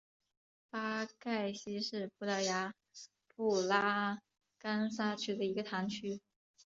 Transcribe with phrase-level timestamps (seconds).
[0.71, 2.73] 巴盖希是葡萄牙
[3.35, 4.23] 布拉
[4.57, 6.19] 干萨区的一个堂区。